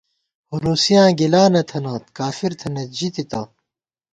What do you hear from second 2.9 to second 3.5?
ژی تِتہ